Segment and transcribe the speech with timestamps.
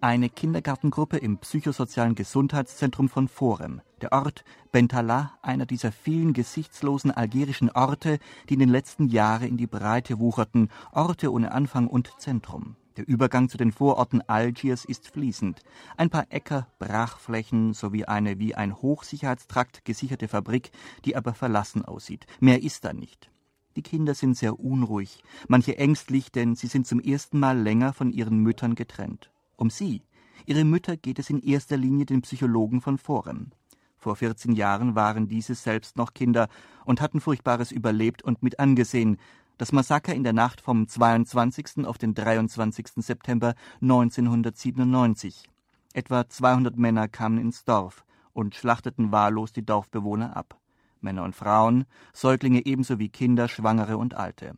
[0.00, 3.80] Eine Kindergartengruppe im psychosozialen Gesundheitszentrum von Forem.
[4.00, 9.56] Der Ort Bentala, einer dieser vielen gesichtslosen algerischen Orte, die in den letzten Jahren in
[9.56, 12.76] die Breite wucherten, Orte ohne Anfang und Zentrum.
[12.96, 15.64] Der Übergang zu den Vororten Algiers ist fließend.
[15.96, 20.70] Ein paar Äcker, Brachflächen sowie eine wie ein Hochsicherheitstrakt gesicherte Fabrik,
[21.06, 22.26] die aber verlassen aussieht.
[22.38, 23.32] Mehr ist da nicht.
[23.74, 28.12] Die Kinder sind sehr unruhig, manche ängstlich, denn sie sind zum ersten Mal länger von
[28.12, 29.32] ihren Müttern getrennt.
[29.58, 30.04] Um sie,
[30.46, 33.50] ihre Mütter, geht es in erster Linie den Psychologen von Forem.
[33.96, 36.48] Vor 14 Jahren waren diese selbst noch Kinder
[36.84, 39.18] und hatten Furchtbares überlebt und mit angesehen.
[39.56, 41.84] Das Massaker in der Nacht vom 22.
[41.84, 42.86] auf den 23.
[42.98, 45.48] September 1997.
[45.92, 50.56] Etwa 200 Männer kamen ins Dorf und schlachteten wahllos die Dorfbewohner ab.
[51.00, 54.54] Männer und Frauen, Säuglinge ebenso wie Kinder, Schwangere und Alte.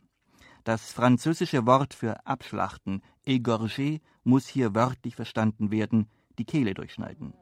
[0.65, 3.03] Das französische Wort für abschlachten,
[3.35, 6.07] égorger, muss hier wörtlich verstanden werden,
[6.39, 7.33] die Kehle durchschneiden.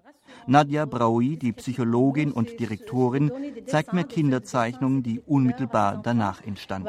[0.47, 3.33] Nadia Braoui, die Psychologin und Direktorin,
[3.67, 6.87] zeigt mir Kinderzeichnungen, die unmittelbar danach entstanden.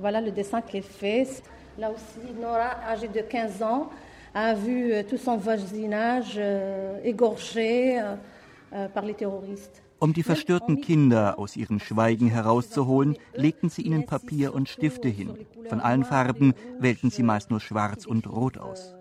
[0.00, 1.42] Voilà le dessin qu'elle fait.
[1.76, 3.90] Là aussi, Nora, âgée de 15 ans,
[4.34, 9.82] a vu euh, tout son voisinage euh, égorgé euh, par les terroristes.
[10.00, 15.36] Um die verstörten Kinder aus ihrem Schweigen herauszuholen, legten sie ihnen Papier und Stifte hin.
[15.68, 18.94] Von allen Farben wählten sie meist nur schwarz und rot aus.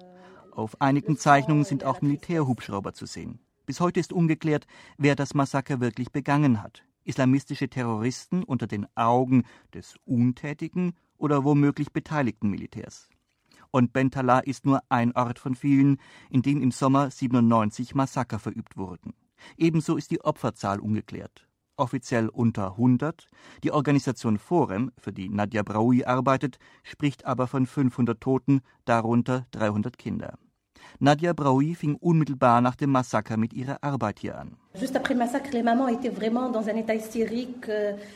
[0.52, 3.38] Auf einigen Zeichnungen sind auch Militärhubschrauber zu sehen.
[3.68, 4.66] Bis heute ist ungeklärt,
[4.98, 6.84] wer das Massaker wirklich begangen hat.
[7.04, 9.44] Islamistische Terroristen unter den Augen
[9.76, 13.08] des untätigen oder womöglich beteiligten Militärs.
[13.70, 16.00] Und Bentala ist nur ein Ort von vielen,
[16.32, 19.14] in dem im Sommer 97 Massaker verübt wurden.
[19.58, 21.48] Ebenso ist die Opferzahl ungeklärt.
[21.76, 23.28] Offiziell unter 100.
[23.64, 29.98] Die Organisation Forem, für die Nadia Braoui arbeitet, spricht aber von 500 Toten, darunter 300
[29.98, 30.40] Kinder.
[31.00, 34.58] Nadia Braoui fing unmittelbar nach dem Massaker mit ihrer Arbeit hier an.
[34.74, 34.82] Euh,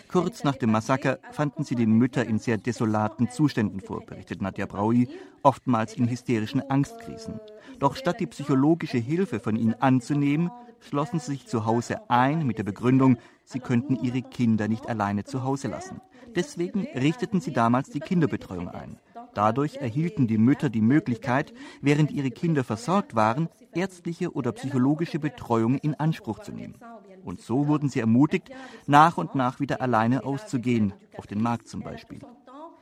[0.08, 4.66] Kurz nach dem Massaker fanden sie die Mütter in sehr desolaten Zuständen vor, berichtet Nadia
[4.66, 5.10] Braoui,
[5.44, 7.40] oftmals in hysterischen Angstkrisen.
[7.78, 10.50] Doch statt die psychologische Hilfe von ihnen anzunehmen,
[10.80, 15.24] schlossen sie sich zu Hause ein mit der Begründung, sie könnten ihre Kinder nicht alleine
[15.24, 16.02] zu Hause lassen.
[16.36, 18.98] Deswegen richteten sie damals die Kinderbetreuung ein.
[19.34, 25.78] Dadurch erhielten die Mütter die Möglichkeit, während ihre Kinder versorgt waren, ärztliche oder psychologische Betreuung
[25.78, 26.76] in Anspruch zu nehmen.
[27.24, 28.50] Und so wurden sie ermutigt,
[28.88, 32.20] nach und nach wieder alleine auszugehen, auf den Markt zum Beispiel.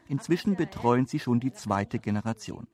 [0.08, 2.68] Inzwischen betreuen sie schon die zweite Generation.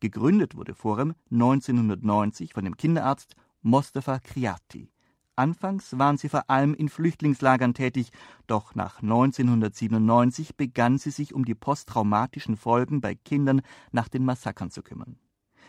[0.00, 4.93] Gegründet wurde Forum 1990 von dem Kinderarzt Mostafa Kriati.
[5.36, 8.10] Anfangs waren sie vor allem in Flüchtlingslagern tätig,
[8.46, 14.70] doch nach 1997 begann sie sich um die posttraumatischen Folgen bei Kindern nach den Massakern
[14.70, 15.16] zu kümmern.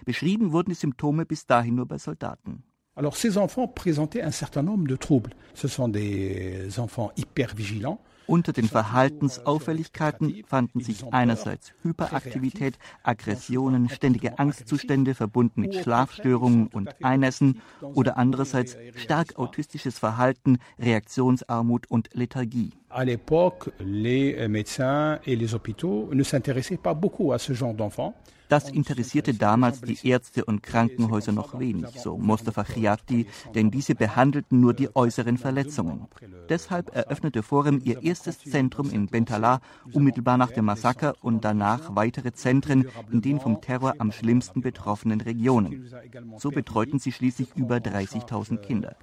[0.05, 2.63] Beschrieben wurden die Symptome bis dahin nur bei Soldaten.
[2.95, 5.35] Alors ces enfants présentaient un certain nombre de troubles.
[5.53, 7.99] Ce sont des enfants hypervigilants.
[8.27, 17.61] Unter den Verhaltensauffälligkeiten fanden sich einerseits Hyperaktivität, Aggressionen, ständige Angstzustände verbunden mit Schlafstörungen und Einnässen
[17.81, 22.71] oder andererseits stark autistisches Verhalten, Reaktionsarmut und Lethargie.
[22.89, 28.15] À l'époque, les médecins et les hôpitaux ne s'intéressaient pas beaucoup à ce genre d'enfants.
[28.49, 34.59] Das interessierte damals die Ärzte und Krankenhäuser noch wenig, so Mostafa Chiati, denn diese behandelten
[34.59, 36.07] nur die äußeren Verletzungen.
[36.49, 39.61] Deshalb eröffnete Forum ihr erstes Zentrum in Bentala
[39.93, 45.21] unmittelbar nach dem Massaker und danach weitere Zentren in den vom Terror am schlimmsten betroffenen
[45.21, 45.89] Regionen.
[46.37, 48.95] So betreuten sie schließlich über 30.000 Kinder.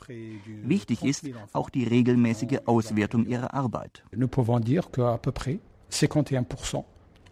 [0.63, 4.05] Wichtig ist auch die regelmäßige Auswertung ihrer Arbeit.
[4.15, 5.59] Nous pouvons dire qu'à peu près
[5.91, 6.85] 51%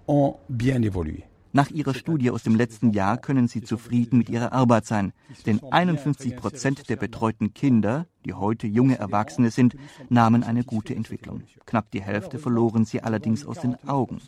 [0.06, 1.29] ont bien évolué.
[1.52, 5.12] Nach ihrer Studie aus dem letzten Jahr können sie zufrieden mit ihrer Arbeit sein,
[5.46, 9.74] denn 51 Prozent der betreuten Kinder, die heute junge Erwachsene sind,
[10.08, 11.42] nahmen eine gute Entwicklung.
[11.66, 14.20] Knapp die Hälfte verloren sie allerdings aus den Augen.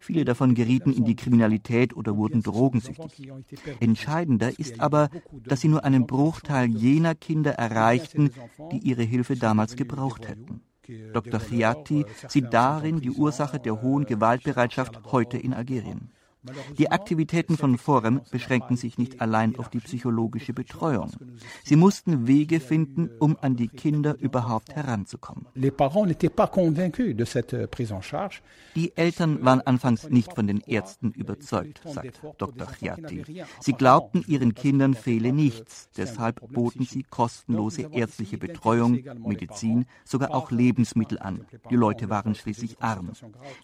[0.00, 3.30] Viele davon gerieten in die Kriminalität oder wurden drogensüchtig.
[3.78, 5.10] Entscheidender ist aber,
[5.44, 8.30] dass sie nur einen Bruchteil jener Kinder erreichten,
[8.72, 10.62] die ihre Hilfe damals gebraucht hätten.
[11.12, 11.40] Dr.
[11.40, 16.10] Chiatti sieht darin die Ursache der hohen Gewaltbereitschaft heute in Algerien.
[16.78, 21.10] Die Aktivitäten von Forum beschränken sich nicht allein auf die psychologische Betreuung.
[21.64, 25.46] Sie mussten Wege finden, um an die Kinder überhaupt heranzukommen.
[28.74, 32.66] Die Eltern waren anfangs nicht von den Ärzten überzeugt, sagt Dr.
[32.78, 33.44] Chiatti.
[33.60, 35.88] Sie glaubten, ihren Kindern fehle nichts.
[35.96, 41.46] Deshalb boten sie kostenlose ärztliche Betreuung, Medizin, sogar auch Lebensmittel an.
[41.70, 43.12] Die Leute waren schließlich arm.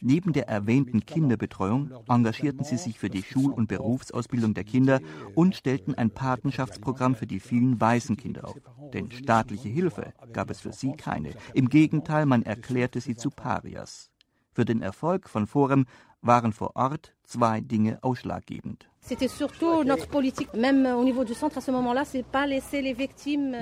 [0.01, 5.01] Neben der erwähnten Kinderbetreuung engagierten sie sie sich für die Schul- und Berufsausbildung der Kinder
[5.35, 8.57] und stellten ein Patenschaftsprogramm für die vielen Waisenkinder auf.
[8.93, 11.31] Denn staatliche Hilfe gab es für sie keine.
[11.55, 14.11] Im Gegenteil, man erklärte sie zu Parias.
[14.53, 15.87] Für den Erfolg von Forem
[16.21, 18.89] waren vor Ort zwei Dinge ausschlaggebend.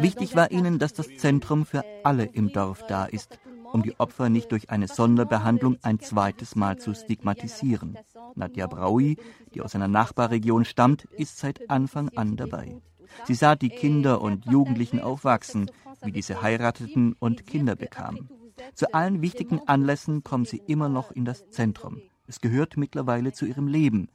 [0.00, 3.38] Wichtig war ihnen, dass das Zentrum für alle im Dorf da ist,
[3.72, 7.96] um die Opfer nicht durch eine Sonderbehandlung ein zweites Mal zu stigmatisieren.
[8.34, 9.16] Nadja Braui,
[9.54, 12.80] die aus einer Nachbarregion stammt, ist seit Anfang an dabei.
[13.24, 15.70] Sie sah die Kinder und Jugendlichen aufwachsen,
[16.02, 18.28] wie diese heirateten und Kinder bekamen.
[18.74, 22.02] Zu allen wichtigen Anlässen kommen sie immer noch in das Zentrum.
[22.26, 24.08] Es gehört mittlerweile zu ihrem Leben.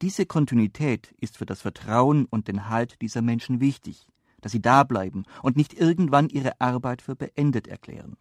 [0.00, 4.06] Diese Kontinuität ist für das Vertrauen und den Halt dieser Menschen wichtig,
[4.40, 8.16] dass sie da bleiben und nicht irgendwann ihre Arbeit für beendet erklären.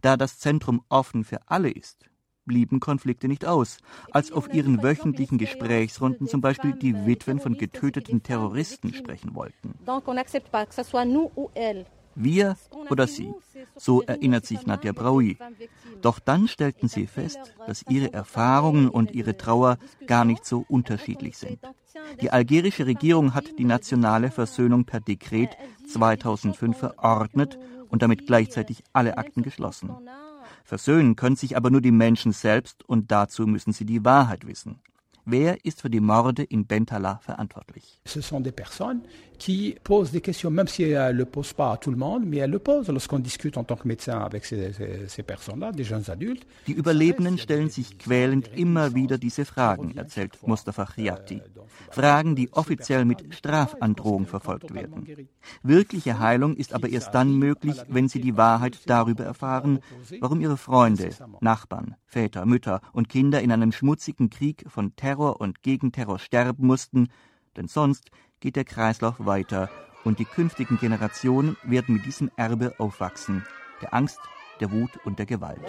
[0.00, 2.04] Da das Zentrum offen für alle ist,
[2.44, 3.78] blieben Konflikte nicht aus,
[4.10, 9.74] als auf ihren wöchentlichen Gesprächsrunden zum Beispiel die Witwen von getöteten Terroristen sprechen wollten.
[12.14, 12.56] Wir
[12.90, 13.32] oder sie,
[13.76, 15.38] so erinnert sich Nadja Braui.
[16.02, 21.38] Doch dann stellten sie fest, dass ihre Erfahrungen und ihre Trauer gar nicht so unterschiedlich
[21.38, 21.58] sind.
[22.20, 25.56] Die algerische Regierung hat die nationale Versöhnung per Dekret
[25.88, 27.58] 2005 verordnet
[27.88, 29.90] und damit gleichzeitig alle Akten geschlossen.
[30.64, 34.80] Versöhnen können sich aber nur die Menschen selbst und dazu müssen sie die Wahrheit wissen.
[35.24, 38.00] Wer ist für die Morde in Bentala verantwortlich?
[38.04, 39.02] Ce sont des personnes
[39.38, 42.24] qui posent des questions, même si elles ne le posent pas à tout le monde,
[42.24, 45.72] mais elles le posent lorsqu'on discute en tant que médecin avec ces, ces, ces personnes-là,
[45.72, 46.46] des jeunes adultes.
[46.66, 51.40] Die Überlebenden stellen sich quälend immer wieder diese Fragen, erzählt Mustafa Chiati.
[51.90, 55.28] Fragen, die offiziell mit Strafandrohung verfolgt werden.
[55.62, 59.80] Wirkliche Heilung ist aber erst dann möglich, wenn sie die Wahrheit darüber erfahren,
[60.20, 61.10] warum ihre Freunde,
[61.40, 67.10] Nachbarn, Väter, Mütter und Kinder in einem schmutzigen Krieg von Terror und Gegenterror sterben mussten,
[67.56, 68.10] denn sonst
[68.40, 69.68] geht der Kreislauf weiter
[70.04, 73.44] und die künftigen Generationen werden mit diesem Erbe aufwachsen,
[73.82, 74.18] der Angst,
[74.60, 75.60] der Wut und der Gewalt.